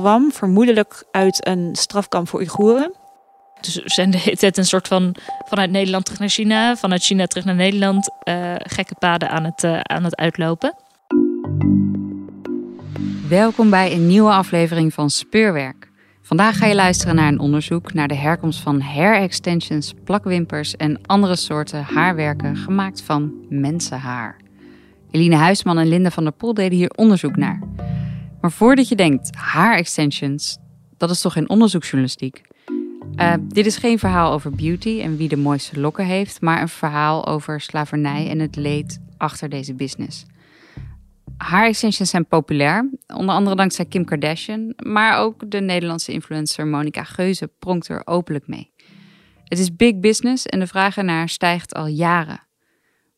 [0.00, 2.92] kwam vermoedelijk uit een strafkamp voor Oeigoeren.
[3.60, 7.02] Dus we zijn de hele tijd een soort van vanuit Nederland terug naar China, vanuit
[7.02, 10.74] China terug naar Nederland, eh, gekke paden aan het, eh, aan het uitlopen.
[13.28, 15.90] Welkom bij een nieuwe aflevering van Speurwerk.
[16.22, 21.00] Vandaag ga je luisteren naar een onderzoek naar de herkomst van hair extensions, plakwimpers en
[21.06, 24.36] andere soorten haarwerken gemaakt van mensenhaar.
[25.10, 27.58] Eline Huisman en Linda van der Poel deden hier onderzoek naar.
[28.46, 30.58] Maar voordat je denkt, haar extensions,
[30.96, 32.40] dat is toch geen onderzoeksjournalistiek?
[33.16, 36.68] Eh, dit is geen verhaal over beauty en wie de mooiste lokken heeft, maar een
[36.68, 40.24] verhaal over slavernij en het leed achter deze business.
[41.36, 47.04] Haar extensions zijn populair, onder andere dankzij Kim Kardashian, maar ook de Nederlandse influencer Monica
[47.04, 48.72] Geuze pronkt er openlijk mee.
[49.44, 52.46] Het is big business en de vraag ernaar stijgt al jaren.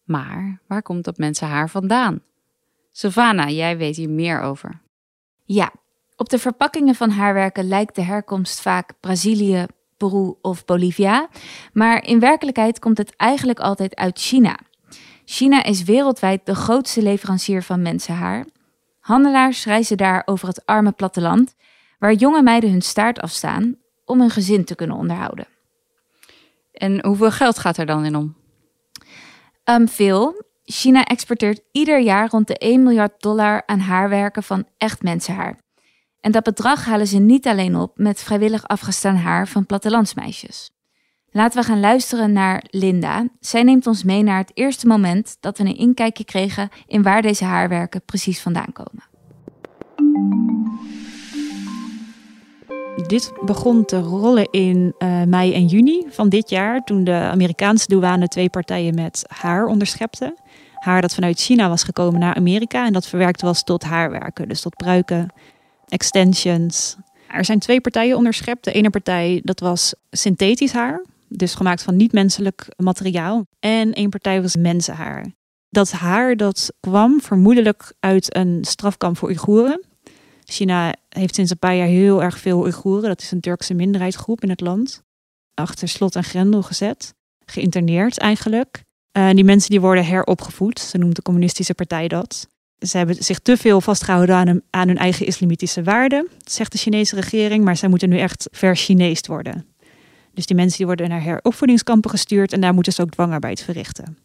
[0.04, 2.20] Maar waar komt dat mensen haar vandaan?
[2.90, 4.86] Sylvana, jij weet hier meer over.
[5.50, 5.72] Ja,
[6.16, 11.28] op de verpakkingen van haarwerken lijkt de herkomst vaak Brazilië, Peru of Bolivia.
[11.72, 14.58] Maar in werkelijkheid komt het eigenlijk altijd uit China.
[15.24, 18.46] China is wereldwijd de grootste leverancier van mensenhaar.
[19.00, 21.54] Handelaars reizen daar over het arme platteland,
[21.98, 25.46] waar jonge meiden hun staart afstaan om hun gezin te kunnen onderhouden.
[26.72, 28.36] En hoeveel geld gaat er dan in om?
[29.64, 30.46] Ehm, veel.
[30.70, 35.58] China exporteert ieder jaar rond de 1 miljard dollar aan haarwerken van echt mensenhaar.
[36.20, 40.70] En dat bedrag halen ze niet alleen op met vrijwillig afgestaan haar van plattelandsmeisjes.
[41.30, 43.28] Laten we gaan luisteren naar Linda.
[43.40, 47.22] Zij neemt ons mee naar het eerste moment dat we een inkijkje kregen in waar
[47.22, 49.08] deze haarwerken precies vandaan komen.
[53.06, 57.86] Dit begon te rollen in eh, mei en juni van dit jaar, toen de Amerikaanse
[57.88, 60.36] douane twee partijen met haar onderschepte.
[60.78, 64.60] Haar dat vanuit China was gekomen naar Amerika en dat verwerkt was tot haarwerken, dus
[64.60, 65.32] tot pruiken,
[65.88, 66.96] extensions.
[67.28, 68.64] Er zijn twee partijen onderschept.
[68.64, 73.46] De ene partij dat was synthetisch haar, dus gemaakt van niet-menselijk materiaal.
[73.60, 75.26] En één partij was mensenhaar.
[75.70, 79.84] Dat haar dat kwam vermoedelijk uit een strafkamp voor Oeigoeren.
[80.44, 83.08] China heeft sinds een paar jaar heel erg veel Oeigoeren.
[83.08, 85.02] Dat is een Turkse minderheidsgroep in het land.
[85.54, 87.14] Achter slot en grendel gezet.
[87.44, 88.82] Geïnterneerd eigenlijk.
[89.18, 90.78] En die mensen die worden heropgevoed.
[90.78, 92.48] Zo noemt de communistische partij dat.
[92.78, 97.64] Ze hebben zich te veel vastgehouden aan hun, eigen islamitische waarden, zegt de Chinese regering.
[97.64, 99.66] Maar zij moeten nu echt verschineest worden.
[100.34, 104.18] Dus die mensen die worden naar heropvoedingskampen gestuurd en daar moeten ze ook dwangarbeid verrichten.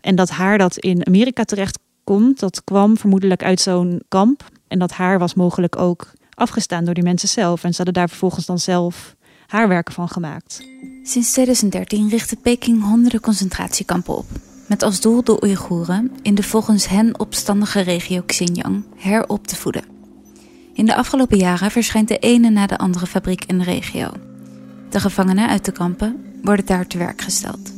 [0.00, 4.50] En dat haar dat in Amerika terecht komt, dat kwam vermoedelijk uit zo'n kamp.
[4.68, 7.64] En dat haar was mogelijk ook afgestaan door die mensen zelf.
[7.64, 9.15] En ze hadden daar vervolgens dan zelf
[9.46, 10.66] haarwerken van gemaakt.
[11.02, 14.26] Sinds 2013 richtte Peking honderden concentratiekampen op.
[14.68, 19.84] Met als doel de Oeigoeren in de volgens hen opstandige regio Xinjiang herop te voeden.
[20.72, 24.10] In de afgelopen jaren verschijnt de ene na de andere fabriek in de regio.
[24.90, 27.72] De gevangenen uit de kampen worden daar te werk gesteld.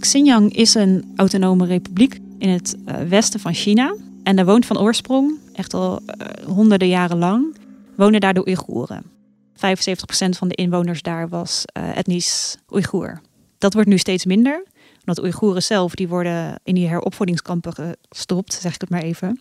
[0.00, 3.94] Xinjiang is een autonome republiek in het uh, westen van China.
[4.22, 7.56] En daar woont van oorsprong, echt al uh, honderden jaren lang,
[7.96, 9.17] wonen daar de Oeigoeren.
[9.58, 9.60] 75%
[10.28, 13.20] van de inwoners daar was uh, etnisch Oeigoer.
[13.58, 14.64] Dat wordt nu steeds minder,
[14.98, 19.40] omdat Oeigoeren zelf die worden in die heropvoedingskampen gestopt, zeg ik het maar even.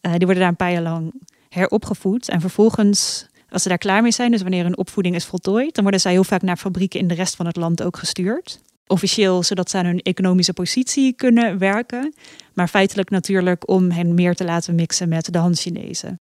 [0.00, 1.12] die worden daar een paar jaar lang
[1.48, 5.74] heropgevoed en vervolgens als ze daar klaar mee zijn, dus wanneer hun opvoeding is voltooid,
[5.74, 8.60] dan worden zij heel vaak naar fabrieken in de rest van het land ook gestuurd.
[8.86, 12.14] Officieel, zodat ze aan hun economische positie kunnen werken.
[12.54, 16.20] Maar feitelijk natuurlijk om hen meer te laten mixen met de Han-Chinezen.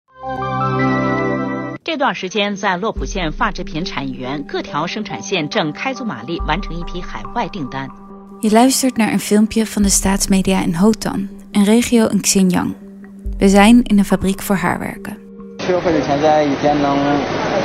[1.87, 7.89] 这段时间，在洛浦县发制品产业园各条生产线正开足马力完成一批海外订单。
[8.41, 12.75] Je luistert naar een filmpje van de staatsmedia in Hotan, een regio in Xinjiang.
[13.37, 15.17] We zijn in een fabriek voor haarwerken.
[15.57, 16.97] 车或者钱在一天能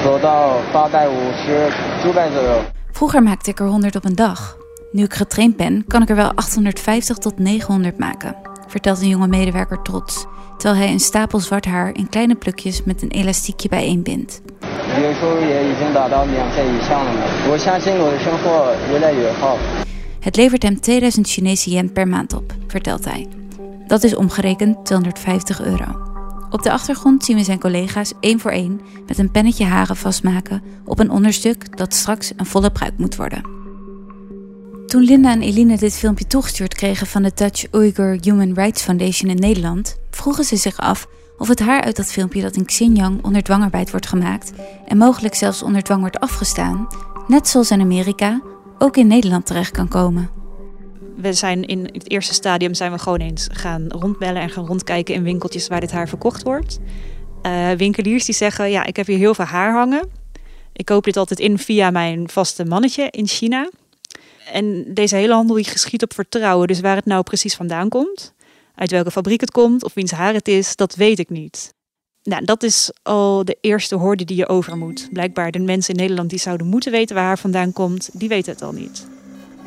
[0.05, 1.71] 走到八百五十、
[2.03, 2.61] 九百左右。
[2.93, 4.57] Vroeger maakte ik er 100 op een dag.
[4.93, 9.29] Nu ik getraind ben, kan ik er wel 850 tot 900 maken, vertelt een jonge
[9.29, 10.27] medewerker trots,
[10.64, 14.42] terwijl hij een stapel zwart haar in kleine plukjes met een elastiekje bijeenbindt.
[20.20, 23.28] Het levert hem 2000 Chinese yen per maand op, vertelt hij.
[23.88, 26.02] Dat is omgerekend 250 euro.
[26.50, 30.64] Op de achtergrond zien we zijn collega's één voor één met een pennetje haren vastmaken
[30.86, 33.63] op een onderstuk dat straks een volle pruik moet worden.
[34.94, 39.30] Toen Linda en Eline dit filmpje toegestuurd kregen van de Dutch Uyghur Human Rights Foundation
[39.30, 41.08] in Nederland, vroegen ze zich af
[41.38, 44.52] of het haar uit dat filmpje dat in Xinjiang onder dwangarbeid wordt gemaakt
[44.88, 46.88] en mogelijk zelfs onder dwang wordt afgestaan,
[47.28, 48.42] net zoals in Amerika,
[48.78, 50.30] ook in Nederland terecht kan komen.
[51.16, 55.16] We zijn in het eerste stadium zijn we gewoon eens gaan rondbellen en gaan rondkijken
[55.16, 56.80] in winkeltjes waar dit haar verkocht wordt.
[57.44, 60.10] Uh, winkeliers die zeggen, ja, ik heb hier heel veel haar hangen.
[60.74, 63.70] Ik koop dit altijd in via mijn vaste mannetje in China.
[64.52, 66.68] En deze hele handel die geschiet op vertrouwen.
[66.68, 68.34] Dus waar het nou precies vandaan komt,
[68.76, 71.74] uit welke fabriek het komt of wiens haar het is, dat weet ik niet.
[72.24, 75.08] Nou, dat is al de eerste hoorde die je over moet.
[75.12, 78.54] Blijkbaar de mensen in Nederland die zouden moeten weten waar haar vandaan komt, die weten
[78.54, 79.06] het al niet.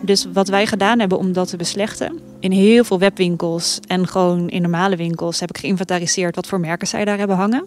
[0.01, 4.49] Dus wat wij gedaan hebben om dat te beslechten, in heel veel webwinkels en gewoon
[4.49, 7.67] in normale winkels heb ik geïnventariseerd wat voor merken zij daar hebben hangen.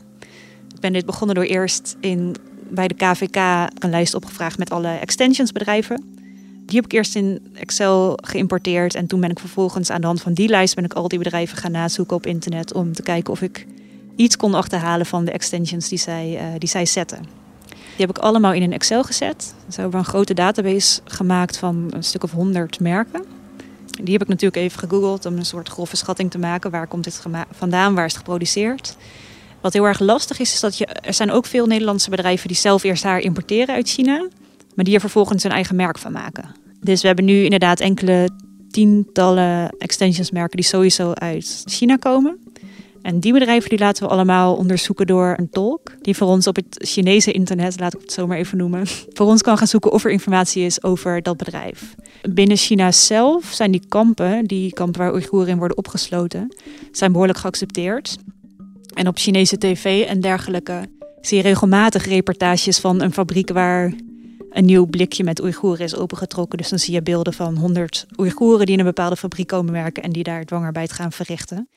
[0.73, 2.35] Ik ben dit begonnen door eerst in,
[2.69, 3.35] bij de KVK
[3.79, 6.17] een lijst opgevraagd met alle extensionsbedrijven.
[6.69, 10.21] Die heb ik eerst in Excel geïmporteerd en toen ben ik vervolgens aan de hand
[10.21, 13.33] van die lijst ben ik al die bedrijven gaan nazoeken op internet om te kijken
[13.33, 13.65] of ik
[14.15, 17.19] iets kon achterhalen van de extensions die zij, uh, die zij zetten.
[17.67, 19.53] Die heb ik allemaal in een Excel gezet.
[19.65, 23.23] Dus hebben een grote database gemaakt van een stuk of honderd merken.
[24.01, 26.71] Die heb ik natuurlijk even gegoogeld om een soort grove schatting te maken.
[26.71, 27.95] Waar komt dit vandaan?
[27.95, 28.97] Waar is het geproduceerd?
[29.61, 32.57] Wat heel erg lastig is, is dat je, er zijn ook veel Nederlandse bedrijven die
[32.57, 34.27] zelf eerst haar importeren uit China.
[34.75, 36.55] Maar die er vervolgens een eigen merk van maken.
[36.79, 38.29] Dus we hebben nu inderdaad enkele
[38.69, 42.39] tientallen extensionsmerken die sowieso uit China komen.
[43.01, 45.95] En die bedrijven die laten we allemaal onderzoeken door een tolk.
[46.01, 49.25] Die voor ons op het Chinese internet, laat ik het zo maar even noemen, voor
[49.25, 51.95] ons kan gaan zoeken of er informatie is over dat bedrijf.
[52.29, 56.55] Binnen China zelf zijn die kampen, die kampen waar Oeigoeren in worden opgesloten,
[56.91, 58.17] zijn behoorlijk geaccepteerd.
[58.93, 60.89] En op Chinese tv en dergelijke
[61.21, 63.93] zie je regelmatig reportages van een fabriek waar
[64.49, 66.57] een nieuw blikje met Oeigoeren is opengetrokken.
[66.57, 70.03] Dus dan zie je beelden van 100 Oeigoeren die in een bepaalde fabriek komen werken
[70.03, 71.69] en die daar dwangarbeid gaan verrichten.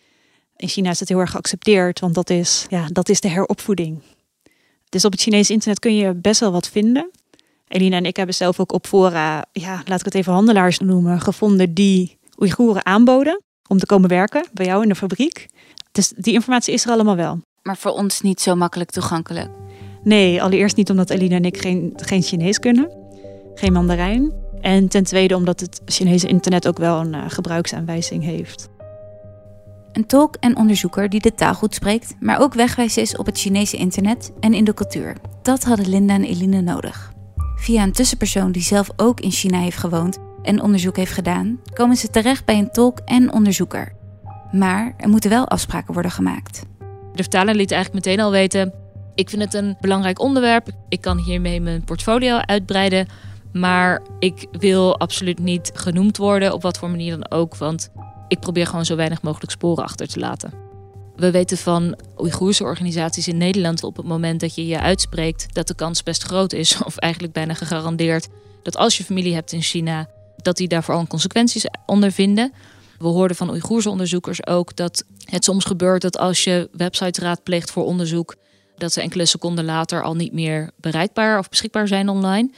[0.56, 4.02] In China is het heel erg geaccepteerd, want dat is, ja, dat is de heropvoeding.
[4.88, 7.10] Dus op het Chinese internet kun je best wel wat vinden.
[7.68, 11.20] Elina en ik hebben zelf ook op fora, ja, laat ik het even handelaars noemen,
[11.20, 15.46] gevonden die Oeigoeren aanboden om te komen werken bij jou in de fabriek.
[15.92, 17.40] Dus die informatie is er allemaal wel.
[17.62, 19.61] Maar voor ons niet zo makkelijk toegankelijk.
[20.02, 22.90] Nee, allereerst niet omdat Elina en ik geen, geen Chinees kunnen,
[23.54, 24.32] geen Mandarijn.
[24.60, 28.68] En ten tweede omdat het Chinese internet ook wel een uh, gebruiksaanwijzing heeft.
[29.92, 33.38] Een tolk en onderzoeker die de taal goed spreekt, maar ook wegwijs is op het
[33.38, 35.16] Chinese internet en in de cultuur.
[35.42, 37.12] Dat hadden Linda en Eline nodig.
[37.56, 41.96] Via een tussenpersoon die zelf ook in China heeft gewoond en onderzoek heeft gedaan, komen
[41.96, 43.92] ze terecht bij een tolk en onderzoeker.
[44.52, 46.62] Maar er moeten wel afspraken worden gemaakt.
[47.14, 48.72] De vertaler liet eigenlijk meteen al weten:
[49.14, 50.68] ik vind het een belangrijk onderwerp.
[50.88, 53.08] Ik kan hiermee mijn portfolio uitbreiden.
[53.52, 57.56] Maar ik wil absoluut niet genoemd worden, op wat voor manier dan ook.
[57.56, 57.90] Want
[58.28, 60.52] ik probeer gewoon zo weinig mogelijk sporen achter te laten.
[61.16, 65.66] We weten van Oeigoerse organisaties in Nederland op het moment dat je je uitspreekt, dat
[65.66, 68.28] de kans best groot is, of eigenlijk bijna gegarandeerd,
[68.62, 72.52] dat als je familie hebt in China, dat die daar vooral consequenties ondervinden.
[72.98, 77.70] We hoorden van Oeigoerse onderzoekers ook dat het soms gebeurt dat als je websites raadpleegt
[77.70, 78.34] voor onderzoek,
[78.82, 82.50] dat ze enkele seconden later al niet meer bereikbaar of beschikbaar zijn online.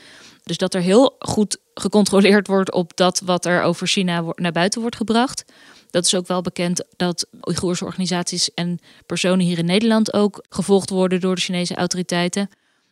[0.42, 4.80] Dus dat er heel goed gecontroleerd wordt op dat wat er over China naar buiten
[4.80, 5.44] wordt gebracht.
[5.90, 10.90] Dat is ook wel bekend dat Oeigoerse organisaties en personen hier in Nederland ook gevolgd
[10.90, 12.50] worden door de Chinese autoriteiten.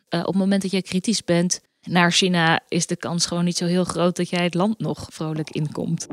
[0.09, 3.57] Uh, op het moment dat jij kritisch bent naar China, is de kans gewoon niet
[3.57, 6.07] zo heel groot dat jij het land nog vrolijk inkomt.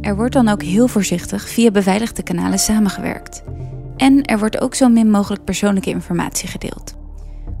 [0.00, 3.42] Er wordt dan ook heel voorzichtig via beveiligde kanalen samengewerkt.
[3.96, 6.94] En er wordt ook zo min mogelijk persoonlijke informatie gedeeld.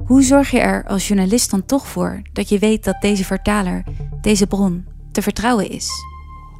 [0.06, 3.84] Hoe zorg je er als journalist dan toch voor dat je weet dat deze vertaler,
[4.20, 5.88] deze bron, te vertrouwen is?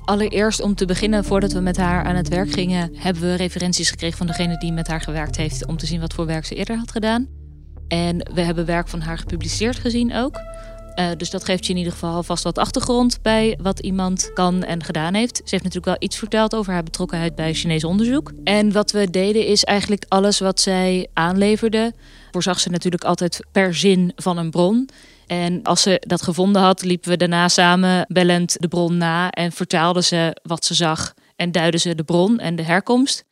[0.04, 3.90] Allereerst om te beginnen, voordat we met haar aan het werk gingen, hebben we referenties
[3.90, 6.54] gekregen van degene die met haar gewerkt heeft om te zien wat voor werk ze
[6.54, 7.28] eerder had gedaan.
[7.88, 10.40] En we hebben werk van haar gepubliceerd gezien ook.
[10.96, 14.62] Uh, dus dat geeft je in ieder geval vast wat achtergrond bij wat iemand kan
[14.62, 15.36] en gedaan heeft.
[15.36, 18.32] Ze heeft natuurlijk wel iets verteld over haar betrokkenheid bij Chinees onderzoek.
[18.44, 21.92] En wat we deden is eigenlijk alles wat zij aanleverde.
[22.30, 24.88] Voorzag ze natuurlijk altijd per zin van een bron.
[25.26, 29.52] En als ze dat gevonden had, liepen we daarna samen bellend de bron na en
[29.52, 33.24] vertaalden ze wat ze zag en duidden ze de bron en de herkomst.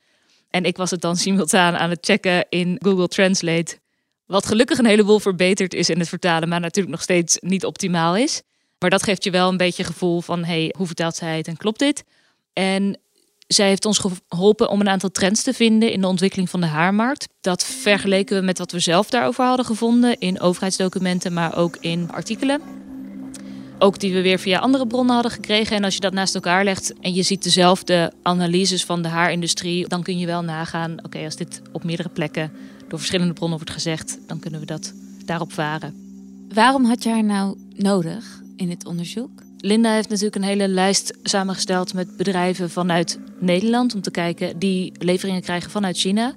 [0.50, 3.80] En ik was het dan simultaan aan het checken in Google Translate
[4.26, 8.16] wat gelukkig een heleboel verbeterd is in het vertalen, maar natuurlijk nog steeds niet optimaal
[8.16, 8.42] is.
[8.78, 11.56] Maar dat geeft je wel een beetje gevoel van, hey, hoe vertaalt zij het en
[11.56, 12.04] klopt dit?
[12.52, 12.98] En
[13.52, 16.66] Zij heeft ons geholpen om een aantal trends te vinden in de ontwikkeling van de
[16.66, 17.28] haarmarkt.
[17.40, 22.10] Dat vergeleken we met wat we zelf daarover hadden gevonden in overheidsdocumenten, maar ook in
[22.12, 22.60] artikelen.
[23.78, 25.76] Ook die we weer via andere bronnen hadden gekregen.
[25.76, 29.88] En als je dat naast elkaar legt en je ziet dezelfde analyses van de haarindustrie,
[29.88, 32.52] dan kun je wel nagaan: oké, als dit op meerdere plekken
[32.92, 34.92] door verschillende bronnen wordt gezegd, dan kunnen we dat
[35.24, 35.94] daarop varen.
[36.48, 39.30] Waarom had je haar nou nodig in het onderzoek?
[39.58, 44.92] Linda heeft natuurlijk een hele lijst samengesteld met bedrijven vanuit Nederland om te kijken die
[44.98, 46.34] leveringen krijgen vanuit China.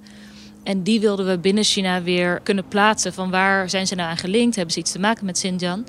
[0.64, 4.18] En die wilden we binnen China weer kunnen plaatsen van waar zijn ze nou aan
[4.18, 5.86] gelinkt, hebben ze iets te maken met Xinjiang.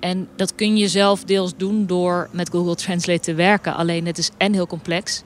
[0.00, 3.74] En dat kun je zelf deels doen door met Google Translate te werken.
[3.74, 5.22] Alleen het is en heel complex.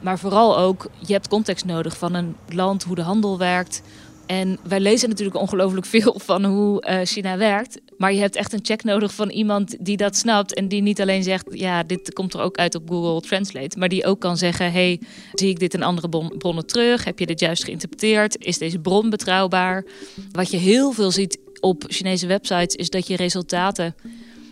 [0.00, 3.82] Maar vooral ook, je hebt context nodig van een land, hoe de handel werkt.
[4.30, 7.80] En wij lezen natuurlijk ongelooflijk veel van hoe uh, China werkt.
[7.96, 10.54] Maar je hebt echt een check nodig van iemand die dat snapt.
[10.54, 13.78] En die niet alleen zegt, ja, dit komt er ook uit op Google Translate.
[13.78, 15.00] Maar die ook kan zeggen, hey,
[15.32, 16.08] zie ik dit in andere
[16.38, 17.04] bronnen terug?
[17.04, 18.44] Heb je dit juist geïnterpreteerd?
[18.44, 19.84] Is deze bron betrouwbaar?
[20.32, 23.94] Wat je heel veel ziet op Chinese websites is dat je resultaten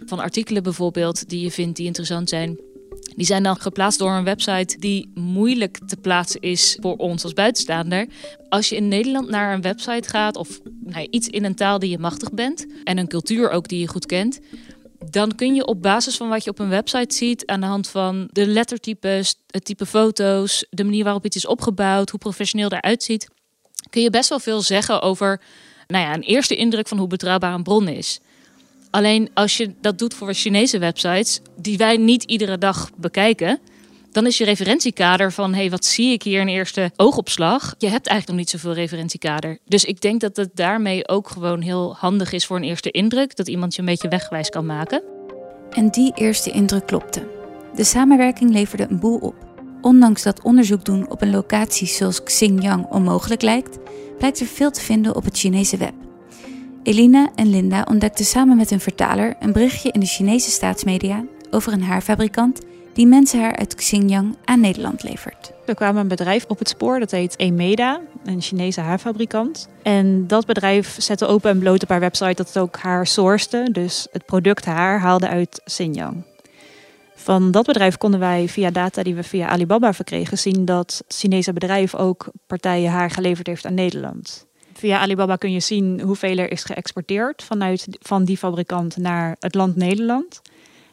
[0.07, 2.59] van artikelen bijvoorbeeld die je vindt die interessant zijn,
[3.19, 7.33] die zijn dan geplaatst door een website die moeilijk te plaatsen is voor ons als
[7.33, 8.07] buitenstaander.
[8.49, 11.91] Als je in Nederland naar een website gaat of nou, iets in een taal die
[11.91, 14.41] je machtig bent en een cultuur ook die je goed kent,
[15.11, 17.89] dan kun je op basis van wat je op een website ziet, aan de hand
[17.89, 23.03] van de lettertypes, het type foto's, de manier waarop iets is opgebouwd, hoe professioneel eruit
[23.03, 23.29] ziet,
[23.91, 25.41] kun je best wel veel zeggen over
[25.87, 28.21] nou ja, een eerste indruk van hoe betrouwbaar een bron is.
[28.91, 33.61] Alleen als je dat doet voor Chinese websites, die wij niet iedere dag bekijken,
[34.13, 37.75] dan is je referentiekader van hé, hey, wat zie ik hier in eerste oogopslag?
[37.79, 39.59] Je hebt eigenlijk nog niet zoveel referentiekader.
[39.65, 43.37] Dus ik denk dat het daarmee ook gewoon heel handig is voor een eerste indruk,
[43.37, 45.03] dat iemand je een beetje wegwijs kan maken.
[45.71, 47.29] En die eerste indruk klopte.
[47.75, 49.35] De samenwerking leverde een boel op.
[49.81, 53.79] Ondanks dat onderzoek doen op een locatie zoals Xinjiang onmogelijk lijkt,
[54.19, 56.08] blijkt er veel te vinden op het Chinese web.
[56.89, 61.73] Elina en Linda ontdekten samen met hun vertaler een berichtje in de Chinese staatsmedia over
[61.73, 62.61] een haarfabrikant
[62.93, 65.53] die mensenhaar uit Xinjiang aan Nederland levert.
[65.67, 69.69] Er kwam een bedrijf op het spoor, dat heet Emeda, een Chinese haarfabrikant.
[69.83, 73.75] En dat bedrijf zette open en bloot op haar website dat het ook haar sourced,
[73.75, 76.25] dus het product haar haalde uit Xinjiang.
[77.15, 81.17] Van dat bedrijf konden wij via data die we via Alibaba verkregen zien dat het
[81.17, 84.48] Chinese bedrijf ook partijen haar geleverd heeft aan Nederland.
[84.79, 89.55] Via Alibaba kun je zien hoeveel er is geëxporteerd vanuit van die fabrikant naar het
[89.55, 90.41] land Nederland.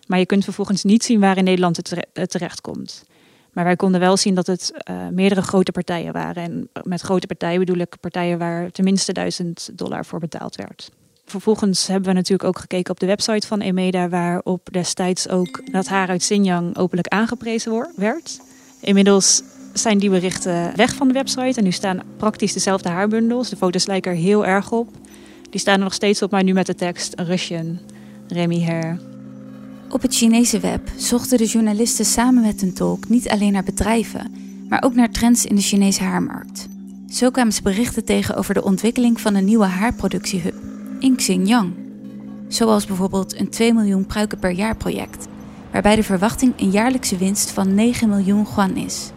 [0.08, 1.77] Maar je kunt vervolgens niet zien waar in Nederland
[2.13, 3.06] het terecht komt.
[3.54, 6.44] Maar wij konden wel zien dat het uh, meerdere grote partijen waren.
[6.44, 10.92] En met grote partijen bedoel ik partijen waar tenminste 1000 dollar voor betaald werd.
[11.25, 15.88] Vervolgens hebben we natuurlijk ook gekeken op de website van Emeda, waarop destijds ook dat
[15.88, 18.39] haar uit Xinjiang openlijk aangeprezen werd.
[18.82, 19.42] Inmiddels
[19.79, 23.50] zijn die berichten weg van de website en nu staan praktisch dezelfde haarbundels.
[23.50, 24.89] De foto's lijken er heel erg op.
[25.50, 27.79] Die staan er nog steeds op, maar nu met de tekst Russian,
[28.27, 29.00] Remy Hair.
[29.89, 34.32] Op het Chinese web zochten de journalisten samen met een tolk niet alleen naar bedrijven,
[34.70, 36.67] maar ook naar trends in de Chinese haarmarkt.
[37.10, 40.55] Zo kwamen ze berichten tegen over de ontwikkeling van een nieuwe haarproductiehub
[41.00, 41.74] in Xinjiang.
[42.48, 45.27] Zoals bijvoorbeeld een 2 miljoen pruiken per jaar project,
[45.72, 49.12] waarbij de verwachting een jaarlijkse winst van 9 miljoen yuan is.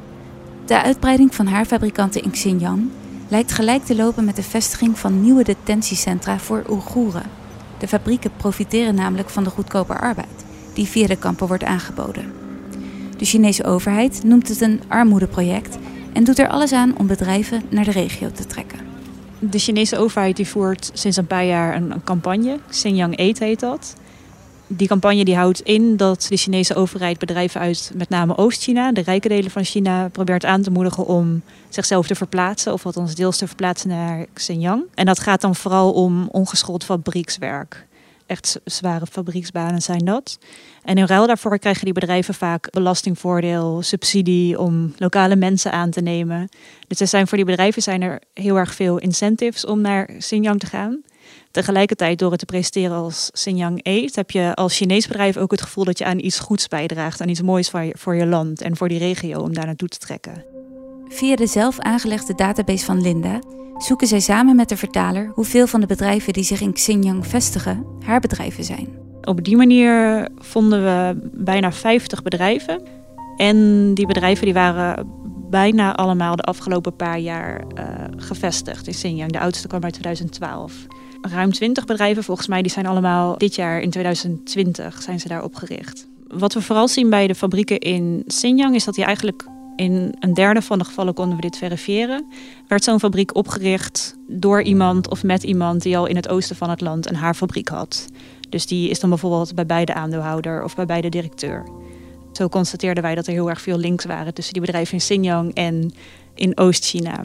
[0.69, 2.89] De uitbreiding van haarfabrikanten in Xinjiang
[3.29, 7.23] lijkt gelijk te lopen met de vestiging van nieuwe detentiecentra voor Oeigoeren.
[7.79, 10.45] De fabrieken profiteren namelijk van de goedkope arbeid
[10.75, 12.33] die via de kampen wordt aangeboden.
[13.17, 15.79] De Chinese overheid noemt het een armoedeproject
[16.13, 18.79] en doet er alles aan om bedrijven naar de regio te trekken.
[19.39, 22.59] De Chinese overheid voert sinds een paar jaar een, een campagne.
[22.69, 23.95] Xinjiang Eat heet dat.
[24.71, 29.01] Die campagne die houdt in dat de Chinese overheid bedrijven uit met name Oost-China, de
[29.01, 33.37] rijke delen van China, probeert aan te moedigen om zichzelf te verplaatsen, of althans deels
[33.37, 34.83] te verplaatsen naar Xinjiang.
[34.95, 37.87] En dat gaat dan vooral om ongeschoold fabriekswerk.
[38.27, 40.39] Echt zware fabrieksbanen zijn dat.
[40.83, 46.01] En in ruil daarvoor krijgen die bedrijven vaak belastingvoordeel, subsidie om lokale mensen aan te
[46.01, 46.49] nemen.
[46.87, 50.61] Dus er zijn voor die bedrijven zijn er heel erg veel incentives om naar Xinjiang
[50.61, 51.03] te gaan.
[51.51, 55.63] Tegelijkertijd, door het te presenteren als Xinjiang Aid, heb je als Chinees bedrijf ook het
[55.63, 58.61] gevoel dat je aan iets goeds bijdraagt, aan iets moois voor je, voor je land
[58.61, 60.45] en voor die regio om daar naartoe te trekken.
[61.09, 63.41] Via de zelf aangelegde database van Linda
[63.79, 67.85] zoeken zij samen met de vertaler hoeveel van de bedrijven die zich in Xinjiang vestigen
[68.05, 68.89] haar bedrijven zijn.
[69.23, 72.83] Op die manier vonden we bijna 50 bedrijven.
[73.37, 75.07] En die bedrijven die waren
[75.51, 77.85] bijna allemaal de afgelopen paar jaar uh,
[78.17, 79.33] gevestigd in Xinjiang.
[79.33, 80.87] De oudste kwam uit 2012.
[81.21, 85.43] Ruim 20 bedrijven volgens mij, die zijn allemaal dit jaar in 2020 zijn ze daar
[85.43, 86.07] opgericht.
[86.29, 89.45] Wat we vooral zien bij de fabrieken in Xinjiang is dat die eigenlijk
[89.79, 92.27] In een derde van de gevallen konden we dit verifiëren.
[92.69, 96.71] Werd zo'n fabriek opgericht door iemand of met iemand die al in het oosten van
[96.71, 98.07] het land een haarfabriek had.
[98.49, 101.69] Dus die is dan bijvoorbeeld bij beide aandeelhouder of bij beide directeur.
[102.33, 105.55] Zo constateerden wij dat er heel erg veel links waren tussen die bedrijven in Xinjiang
[105.55, 105.93] en
[106.35, 107.25] in Oost-China.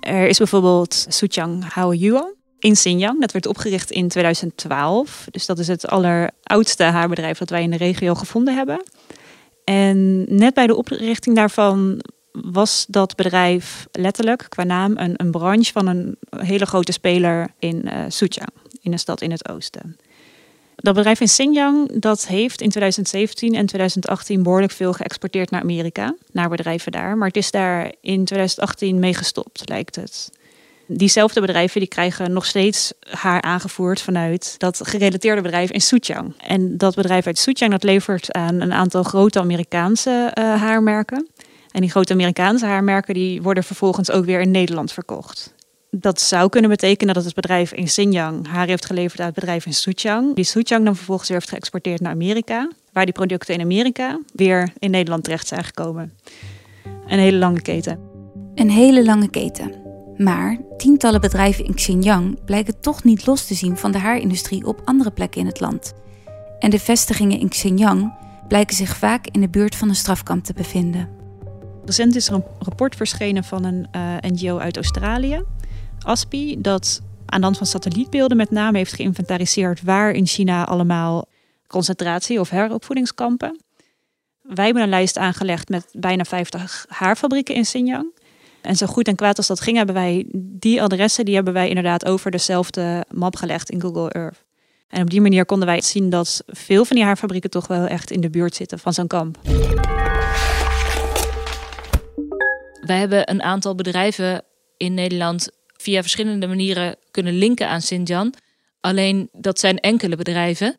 [0.00, 2.32] Er is bijvoorbeeld Suchang Haoyuan
[2.64, 3.20] in Xinjiang.
[3.20, 5.26] Dat werd opgericht in 2012.
[5.30, 8.82] Dus dat is het alleroudste haarbedrijf dat wij in de regio gevonden hebben.
[9.64, 12.00] En net bij de oprichting daarvan
[12.32, 17.82] was dat bedrijf letterlijk qua naam een, een branche van een hele grote speler in
[17.84, 18.28] uh,
[18.80, 19.96] in een stad in het oosten.
[20.76, 26.14] Dat bedrijf in Xinjiang dat heeft in 2017 en 2018 behoorlijk veel geëxporteerd naar Amerika,
[26.32, 27.16] naar bedrijven daar.
[27.16, 30.30] Maar het is daar in 2018 mee gestopt, lijkt het.
[30.86, 36.34] Diezelfde bedrijven die krijgen nog steeds haar aangevoerd vanuit dat gerelateerde bedrijf in Suchang.
[36.46, 41.28] En dat bedrijf uit Suchang dat levert aan een aantal grote Amerikaanse uh, haarmerken.
[41.70, 45.54] En die grote Amerikaanse haarmerken die worden vervolgens ook weer in Nederland verkocht.
[45.90, 49.66] Dat zou kunnen betekenen dat het bedrijf in Xinjiang haar heeft geleverd aan het bedrijf
[49.66, 50.34] in Suchang.
[50.34, 52.70] Die Suchang dan vervolgens weer heeft geëxporteerd naar Amerika.
[52.92, 56.12] Waar die producten in Amerika weer in Nederland terecht zijn gekomen.
[57.06, 57.98] Een hele lange keten.
[58.54, 59.83] Een hele lange keten.
[60.16, 64.80] Maar tientallen bedrijven in Xinjiang blijken toch niet los te zien van de haarindustrie op
[64.84, 65.94] andere plekken in het land.
[66.58, 68.14] En de vestigingen in Xinjiang
[68.48, 71.08] blijken zich vaak in de buurt van een strafkamp te bevinden.
[71.84, 75.42] Recent is er een rapport verschenen van een eh, NGO uit Australië,
[75.98, 81.26] ASPI, dat aan de hand van satellietbeelden met name heeft geïnventariseerd waar in China allemaal
[81.66, 83.60] concentratie- of heropvoedingskampen.
[84.42, 88.12] Wij hebben een lijst aangelegd met bijna 50 haarfabrieken in Xinjiang.
[88.64, 91.68] En zo goed en kwaad als dat ging, hebben wij die adressen, die hebben wij
[91.68, 94.44] inderdaad over dezelfde map gelegd in Google Earth.
[94.88, 98.10] En op die manier konden wij zien dat veel van die haarfabrieken toch wel echt
[98.10, 99.38] in de buurt zitten van zo'n kamp.
[102.80, 104.42] Wij hebben een aantal bedrijven
[104.76, 108.34] in Nederland via verschillende manieren kunnen linken aan Xinjiang.
[108.80, 110.78] Alleen dat zijn enkele bedrijven.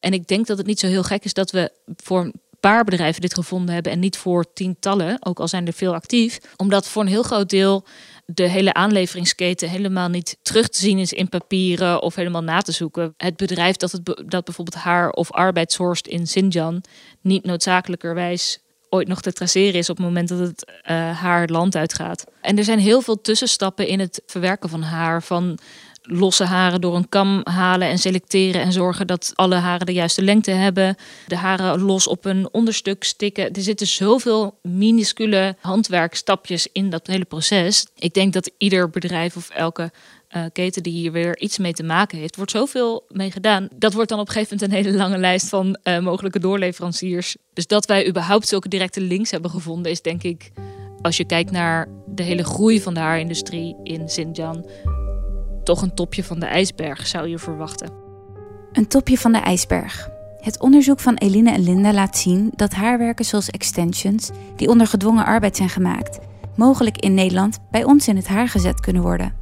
[0.00, 3.20] En ik denk dat het niet zo heel gek is dat we voor paar bedrijven
[3.20, 6.38] dit gevonden hebben en niet voor tientallen, ook al zijn er veel actief.
[6.56, 7.84] Omdat voor een heel groot deel
[8.26, 12.72] de hele aanleveringsketen helemaal niet terug te zien is in papieren of helemaal na te
[12.72, 13.14] zoeken.
[13.16, 16.84] Het bedrijf dat, het, dat bijvoorbeeld haar of arbeid sourced in Xinjiang
[17.20, 21.76] niet noodzakelijkerwijs ooit nog te traceren is op het moment dat het uh, haar land
[21.76, 22.24] uitgaat.
[22.40, 25.22] En er zijn heel veel tussenstappen in het verwerken van haar.
[25.22, 25.58] Van
[26.02, 30.22] losse haren door een kam halen en selecteren en zorgen dat alle haren de juiste
[30.22, 30.96] lengte hebben.
[31.26, 33.52] De haren los op een onderstuk stikken.
[33.52, 37.86] Er zitten zoveel minuscule handwerkstapjes in dat hele proces.
[37.98, 39.90] Ik denk dat ieder bedrijf of elke
[40.36, 43.68] uh, keten die hier weer iets mee te maken heeft, wordt zoveel mee gedaan.
[43.74, 47.36] Dat wordt dan op een gegeven moment een hele lange lijst van uh, mogelijke doorleveranciers.
[47.52, 50.50] Dus dat wij überhaupt zulke directe links hebben gevonden, is denk ik,
[51.02, 54.66] als je kijkt naar de hele groei van de haarindustrie in Xinjiang,
[55.62, 57.90] toch een topje van de ijsberg, zou je verwachten.
[58.72, 60.10] Een topje van de ijsberg.
[60.40, 65.24] Het onderzoek van Eline en Linda laat zien dat haarwerken zoals extensions, die onder gedwongen
[65.24, 66.18] arbeid zijn gemaakt,
[66.56, 69.34] mogelijk in Nederland bij ons in het haar gezet kunnen worden.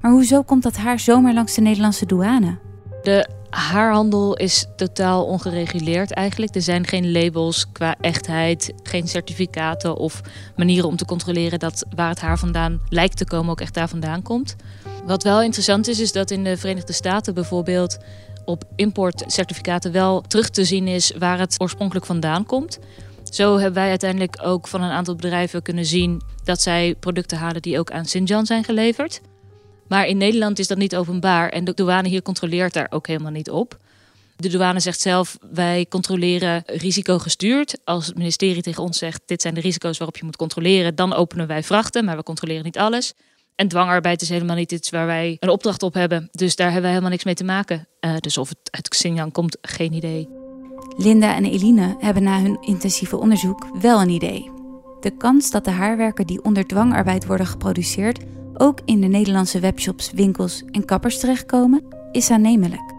[0.00, 2.58] Maar hoezo komt dat haar zomaar langs de Nederlandse douane?
[3.02, 6.54] De haarhandel is totaal ongereguleerd eigenlijk.
[6.54, 10.20] Er zijn geen labels qua echtheid, geen certificaten of
[10.56, 13.88] manieren om te controleren dat waar het haar vandaan lijkt te komen ook echt daar
[13.88, 14.56] vandaan komt.
[15.04, 17.98] Wat wel interessant is, is dat in de Verenigde Staten bijvoorbeeld
[18.44, 22.78] op importcertificaten wel terug te zien is waar het oorspronkelijk vandaan komt.
[23.30, 27.62] Zo hebben wij uiteindelijk ook van een aantal bedrijven kunnen zien dat zij producten halen
[27.62, 29.20] die ook aan Xinjiang zijn geleverd.
[29.88, 33.32] Maar in Nederland is dat niet openbaar en de douane hier controleert daar ook helemaal
[33.32, 33.78] niet op.
[34.36, 37.78] De douane zegt zelf, wij controleren risicogestuurd.
[37.84, 41.12] Als het ministerie tegen ons zegt, dit zijn de risico's waarop je moet controleren, dan
[41.14, 43.14] openen wij vrachten, maar we controleren niet alles.
[43.54, 46.28] En dwangarbeid is helemaal niet iets waar wij een opdracht op hebben.
[46.32, 47.88] Dus daar hebben wij helemaal niks mee te maken.
[48.00, 50.28] Uh, dus of het uit Xinjiang komt, geen idee.
[50.96, 54.50] Linda en Eline hebben na hun intensieve onderzoek wel een idee.
[55.00, 58.20] De kans dat de haarwerken die onder dwangarbeid worden geproduceerd
[58.54, 62.94] ook in de Nederlandse webshops, winkels en kappers terechtkomen, is aannemelijk.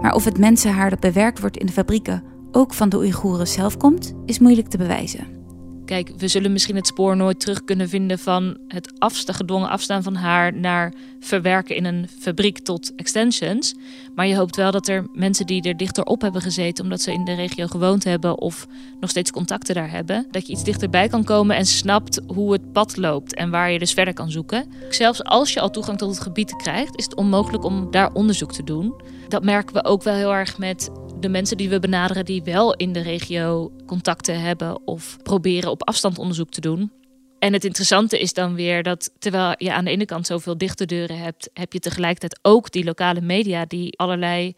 [0.00, 3.76] Maar of het mensenhaar dat bewerkt wordt in de fabrieken ook van de Oeigoeren zelf
[3.76, 5.43] komt, is moeilijk te bewijzen.
[5.84, 10.02] Kijk, we zullen misschien het spoor nooit terug kunnen vinden van het afstaan, gedwongen afstaan
[10.02, 13.74] van haar naar verwerken in een fabriek tot extensions.
[14.14, 17.12] Maar je hoopt wel dat er mensen die er dichter op hebben gezeten, omdat ze
[17.12, 18.66] in de regio gewoond hebben of
[19.00, 22.72] nog steeds contacten daar hebben, dat je iets dichterbij kan komen en snapt hoe het
[22.72, 24.66] pad loopt en waar je dus verder kan zoeken.
[24.90, 28.52] Zelfs als je al toegang tot het gebied krijgt, is het onmogelijk om daar onderzoek
[28.52, 28.94] te doen.
[29.28, 30.90] Dat merken we ook wel heel erg met
[31.24, 35.88] de mensen die we benaderen die wel in de regio contacten hebben of proberen op
[35.88, 36.92] afstand onderzoek te doen.
[37.38, 40.86] En het interessante is dan weer dat terwijl je aan de ene kant zoveel dichte
[40.86, 44.56] deuren hebt, heb je tegelijkertijd ook die lokale media die allerlei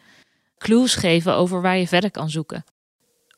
[0.58, 2.64] clues geven over waar je verder kan zoeken.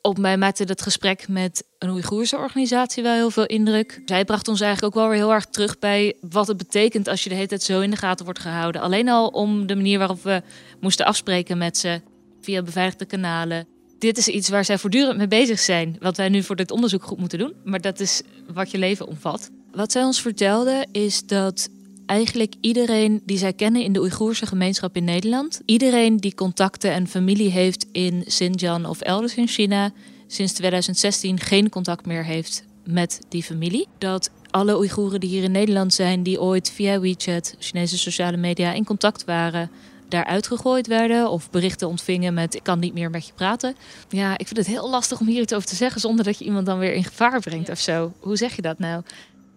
[0.03, 4.03] Op mij maakte het gesprek met een Oeigoerse organisatie wel heel veel indruk.
[4.05, 7.23] Zij bracht ons eigenlijk ook wel weer heel erg terug bij wat het betekent als
[7.23, 8.81] je de hele tijd zo in de gaten wordt gehouden.
[8.81, 10.43] Alleen al om de manier waarop we
[10.81, 12.01] moesten afspreken met ze
[12.41, 13.67] via beveiligde kanalen.
[13.99, 15.97] Dit is iets waar zij voortdurend mee bezig zijn.
[16.01, 17.53] Wat wij nu voor dit onderzoek goed moeten doen.
[17.65, 18.23] Maar dat is
[18.53, 19.51] wat je leven omvat.
[19.73, 21.69] Wat zij ons vertelde is dat
[22.07, 27.07] eigenlijk iedereen die zij kennen in de Oeigoerse gemeenschap in Nederland, iedereen die contacten en
[27.07, 29.91] familie heeft in Xinjiang of elders in China,
[30.27, 33.87] sinds 2016 geen contact meer heeft met die familie.
[33.99, 38.73] Dat alle Oeigoeren die hier in Nederland zijn, die ooit via WeChat, Chinese sociale media,
[38.73, 39.71] in contact waren,
[40.09, 43.75] daar uitgegooid werden of berichten ontvingen met ik kan niet meer met je praten.
[44.09, 46.45] Ja, ik vind het heel lastig om hier iets over te zeggen zonder dat je
[46.45, 48.13] iemand dan weer in gevaar brengt of zo.
[48.21, 49.03] Hoe zeg je dat nou?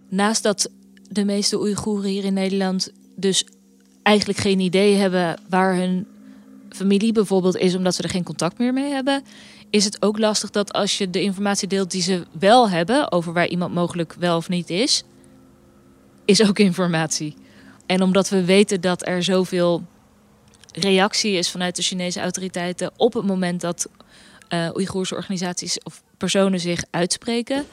[0.09, 0.69] Naast dat
[1.09, 3.45] de meeste Oeigoeren hier in Nederland dus
[4.03, 6.07] eigenlijk geen idee hebben waar hun
[6.69, 9.23] familie bijvoorbeeld is, omdat ze er geen contact meer mee hebben,
[9.69, 13.33] is het ook lastig dat als je de informatie deelt die ze wel hebben over
[13.33, 15.03] waar iemand mogelijk wel of niet is,
[16.25, 17.35] is ook informatie.
[17.85, 19.83] En omdat we weten dat er zoveel
[20.71, 23.87] reactie is vanuit de Chinese autoriteiten op het moment dat
[24.49, 27.65] uh, Oeigoerse organisaties of personen zich uitspreken,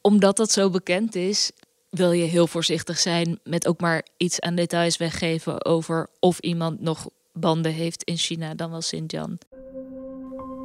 [0.00, 1.50] omdat dat zo bekend is,
[1.90, 6.80] wil je heel voorzichtig zijn met ook maar iets aan details weggeven over of iemand
[6.80, 9.40] nog banden heeft in China dan wel Xinjiang.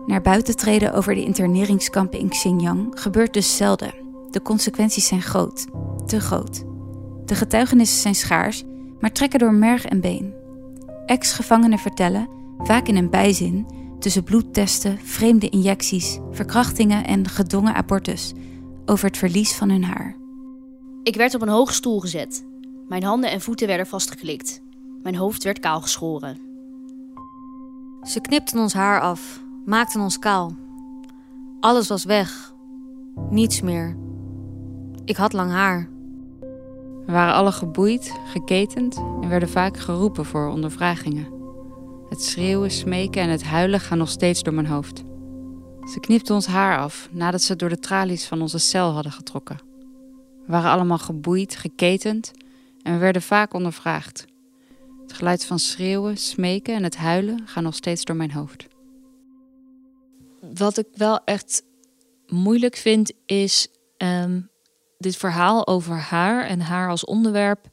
[0.05, 3.93] Naar buiten treden over de interneringskampen in Xinjiang gebeurt dus zelden.
[4.31, 5.65] De consequenties zijn groot,
[6.05, 6.63] te groot.
[7.25, 8.63] De getuigenissen zijn schaars,
[8.99, 10.37] maar trekken door merg en been.
[11.08, 13.65] Ex-gevangenen vertellen, vaak in een bijzin,
[14.00, 18.34] tussen bloedtesten, vreemde injecties, verkrachtingen en gedwongen abortus,
[18.86, 20.15] over het verlies van hun haar.
[21.04, 22.46] Ik werd op een hoge stoel gezet.
[22.88, 24.62] Mijn handen en voeten werden vastgeklikt.
[25.04, 26.38] Mijn hoofd werd kaal geschoren.
[28.02, 30.56] Ze knipten ons haar af, maakten ons kaal.
[31.60, 32.54] Alles was weg.
[33.30, 33.98] Niets meer.
[35.06, 35.89] Ik had lang haar.
[37.08, 41.28] We waren alle geboeid, geketend en werden vaak geroepen voor ondervragingen.
[42.10, 45.04] Het schreeuwen, smeken en het huilen gaan nog steeds door mijn hoofd.
[45.93, 49.60] Ze knipten ons haar af nadat ze door de tralies van onze cel hadden getrokken.
[50.46, 52.32] We waren allemaal geboeid, geketend
[52.84, 54.26] en we werden vaak ondervraagd.
[55.02, 58.67] Het geluid van schreeuwen, smeken en het huilen gaan nog steeds door mijn hoofd.
[60.54, 61.63] Wat ik wel echt
[62.28, 63.67] moeilijk vind, is
[63.98, 64.50] um,
[64.97, 67.65] dit verhaal over haar en haar als onderwerp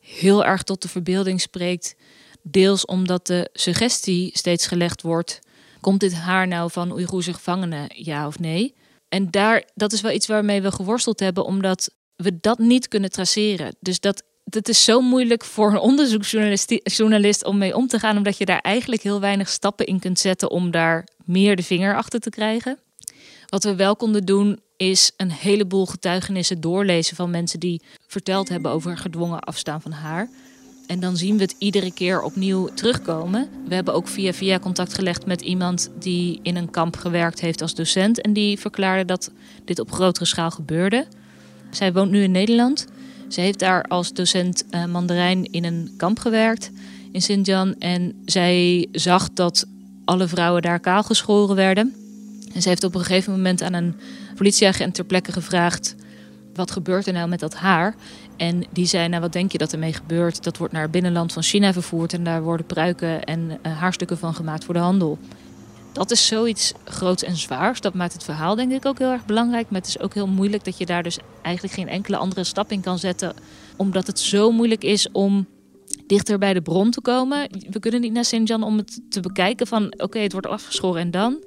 [0.00, 1.94] heel erg tot de verbeelding spreekt.
[2.42, 5.38] Deels omdat de suggestie steeds gelegd wordt:
[5.80, 8.74] komt dit haar nou van Oeigoerse gevangenen, ja of nee?
[9.08, 13.10] En daar, dat is wel iets waarmee we geworsteld hebben, omdat we dat niet kunnen
[13.10, 13.76] traceren.
[13.80, 18.38] Dus dat, dat is zo moeilijk voor een onderzoeksjournalist om mee om te gaan, omdat
[18.38, 22.20] je daar eigenlijk heel weinig stappen in kunt zetten om daar meer de vinger achter
[22.20, 22.78] te krijgen.
[23.50, 28.70] Wat we wel konden doen, is een heleboel getuigenissen doorlezen van mensen die verteld hebben
[28.70, 30.28] over gedwongen afstaan van haar.
[30.86, 33.48] En dan zien we het iedere keer opnieuw terugkomen.
[33.68, 37.62] We hebben ook via via contact gelegd met iemand die in een kamp gewerkt heeft
[37.62, 38.20] als docent.
[38.20, 39.30] En die verklaarde dat
[39.64, 41.06] dit op grotere schaal gebeurde.
[41.70, 42.86] Zij woont nu in Nederland.
[43.28, 46.70] Ze heeft daar als docent uh, Mandarijn in een kamp gewerkt
[47.12, 47.74] in Xinjiang.
[47.78, 49.64] En zij zag dat
[50.04, 51.94] alle vrouwen daar kaal geschoren werden.
[52.54, 53.94] En ze heeft op een gegeven moment aan een
[54.36, 55.94] politieagent ter plekke gevraagd:
[56.54, 57.94] wat gebeurt er nou met dat haar?
[58.36, 60.44] En die zei: Nou, wat denk je dat ermee gebeurt?
[60.44, 64.18] Dat wordt naar het binnenland van China vervoerd en daar worden pruiken en uh, haarstukken
[64.18, 65.18] van gemaakt voor de handel
[65.92, 67.80] dat is zoiets groots en zwaars.
[67.80, 69.70] Dat maakt het verhaal denk ik ook heel erg belangrijk.
[69.70, 72.72] Maar het is ook heel moeilijk dat je daar dus eigenlijk geen enkele andere stap
[72.72, 73.34] in kan zetten.
[73.76, 75.46] Omdat het zo moeilijk is om
[76.06, 77.50] dichter bij de bron te komen.
[77.70, 81.10] We kunnen niet naar Xinjiang om het te bekijken van oké, het wordt afgeschoren en
[81.10, 81.38] dan.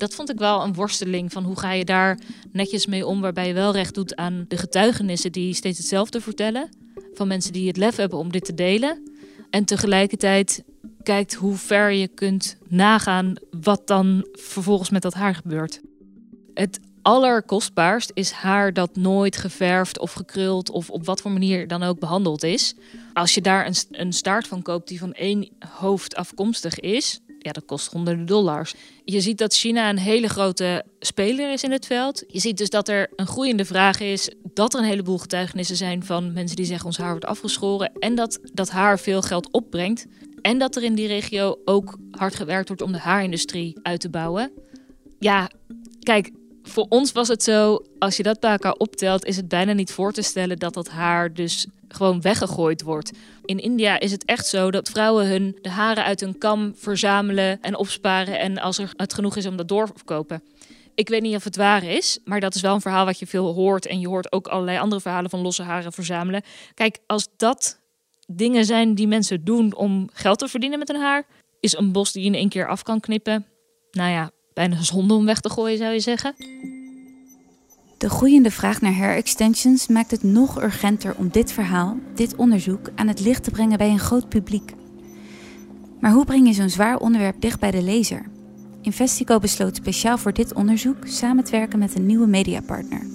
[0.00, 2.18] Dat vond ik wel een worsteling van hoe ga je daar
[2.52, 6.68] netjes mee om, waarbij je wel recht doet aan de getuigenissen die steeds hetzelfde vertellen.
[7.14, 9.10] Van mensen die het lef hebben om dit te delen.
[9.50, 10.64] En tegelijkertijd
[11.02, 15.80] kijkt hoe ver je kunt nagaan wat dan vervolgens met dat haar gebeurt.
[16.54, 21.82] Het allerkostbaarst is haar dat nooit geverfd of gekruld of op wat voor manier dan
[21.82, 22.74] ook behandeld is.
[23.12, 27.52] Als je daar een, een staart van koopt die van één hoofd afkomstig is, ja,
[27.52, 28.74] dat kost honderden dollars.
[29.04, 32.24] Je ziet dat China een hele grote speler is in het veld.
[32.26, 36.04] Je ziet dus dat er een groeiende vraag is, dat er een heleboel getuigenissen zijn
[36.04, 40.06] van mensen die zeggen ons haar wordt afgeschoren en dat dat haar veel geld opbrengt.
[40.42, 44.10] En dat er in die regio ook hard gewerkt wordt om de haarindustrie uit te
[44.10, 44.52] bouwen.
[45.18, 45.50] Ja,
[46.02, 46.30] kijk,
[46.70, 49.92] voor ons was het zo, als je dat bij elkaar optelt, is het bijna niet
[49.92, 53.12] voor te stellen dat dat haar dus gewoon weggegooid wordt.
[53.44, 57.60] In India is het echt zo dat vrouwen hun de haren uit hun kam verzamelen
[57.60, 60.42] en opsparen en als er het genoeg is om dat door te verkopen.
[60.94, 63.26] Ik weet niet of het waar is, maar dat is wel een verhaal wat je
[63.26, 63.86] veel hoort.
[63.86, 66.42] En je hoort ook allerlei andere verhalen van losse haren verzamelen.
[66.74, 67.80] Kijk, als dat
[68.26, 71.26] dingen zijn die mensen doen om geld te verdienen met hun haar,
[71.60, 73.46] is een bos die je in één keer af kan knippen.
[73.90, 76.34] Nou ja, bijna zonde om weg te gooien, zou je zeggen.
[77.98, 82.90] De groeiende vraag naar hair extensions maakt het nog urgenter om dit verhaal, dit onderzoek,
[82.94, 84.74] aan het licht te brengen bij een groot publiek.
[86.00, 88.26] Maar hoe breng je zo'n zwaar onderwerp dicht bij de lezer?
[88.82, 93.06] Investico besloot speciaal voor dit onderzoek samen te werken met een nieuwe mediapartner.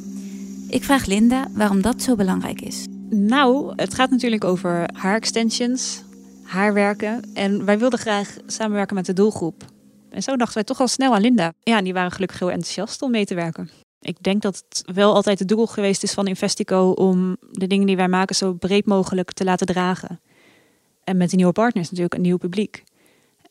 [0.69, 2.85] Ik vraag Linda waarom dat zo belangrijk is.
[3.09, 6.03] Nou, het gaat natuurlijk over haar extensions,
[6.43, 7.33] haarwerken.
[7.33, 9.73] En wij wilden graag samenwerken met de doelgroep.
[10.15, 11.53] En zo dachten wij toch al snel aan Linda.
[11.59, 13.69] Ja, en die waren gelukkig heel enthousiast om mee te werken.
[13.99, 17.87] Ik denk dat het wel altijd het doel geweest is van Investico om de dingen
[17.87, 20.21] die wij maken zo breed mogelijk te laten dragen.
[21.03, 22.83] En met die nieuwe partners natuurlijk een nieuw publiek.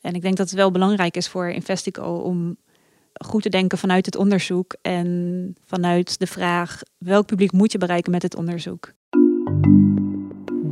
[0.00, 2.56] En ik denk dat het wel belangrijk is voor Investico om
[3.12, 8.12] goed te denken vanuit het onderzoek en vanuit de vraag welk publiek moet je bereiken
[8.12, 8.92] met het onderzoek.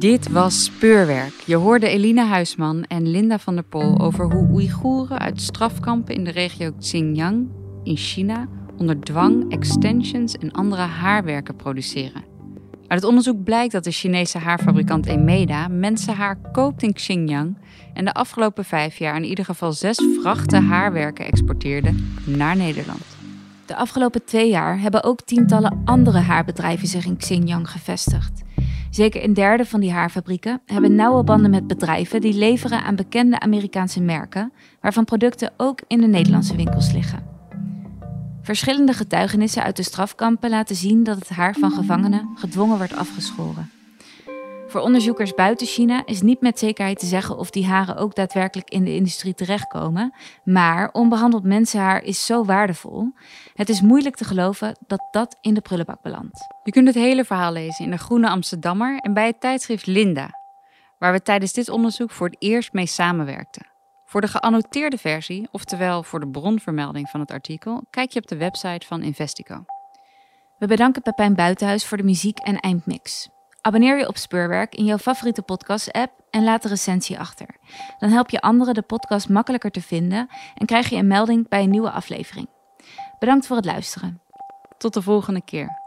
[0.02, 1.32] Dit was Speurwerk.
[1.46, 6.24] Je hoorde Elina Huisman en Linda van der Pol over hoe Oeigoeren uit strafkampen in
[6.24, 7.48] de regio Xinjiang
[7.82, 12.24] in China onder dwang extensions en andere haarwerken produceren.
[12.86, 17.58] Uit het onderzoek blijkt dat de Chinese haarfabrikant Emeda mensenhaar koopt in Xinjiang
[17.94, 23.04] en de afgelopen vijf jaar in ieder geval zes vrachten haarwerken exporteerde naar Nederland.
[23.66, 28.42] De afgelopen twee jaar hebben ook tientallen andere haarbedrijven zich in Xinjiang gevestigd.
[28.92, 33.40] Zeker een derde van die haarfabrieken hebben nauwe banden met bedrijven die leveren aan bekende
[33.40, 37.22] Amerikaanse merken, waarvan producten ook in de Nederlandse winkels liggen.
[38.42, 43.70] Verschillende getuigenissen uit de strafkampen laten zien dat het haar van gevangenen gedwongen wordt afgeschoren.
[44.72, 48.70] Voor onderzoekers buiten China is niet met zekerheid te zeggen of die haren ook daadwerkelijk
[48.70, 53.12] in de industrie terechtkomen, maar onbehandeld mensenhaar is zo waardevol.
[53.54, 56.46] Het is moeilijk te geloven dat dat in de prullenbak belandt.
[56.62, 60.30] Je kunt het hele verhaal lezen in de Groene Amsterdammer en bij het tijdschrift Linda,
[60.98, 63.66] waar we tijdens dit onderzoek voor het eerst mee samenwerkten.
[64.04, 68.36] Voor de geannoteerde versie, oftewel voor de bronvermelding van het artikel, kijk je op de
[68.36, 69.64] website van Investico.
[70.58, 73.31] We bedanken Pepijn Buitenhuis voor de muziek en eindmix.
[73.64, 77.46] Abonneer je op Speurwerk in jouw favoriete podcast-app en laat een recensie achter.
[77.98, 81.62] Dan help je anderen de podcast makkelijker te vinden en krijg je een melding bij
[81.62, 82.48] een nieuwe aflevering.
[83.18, 84.20] Bedankt voor het luisteren.
[84.78, 85.80] Tot de volgende keer.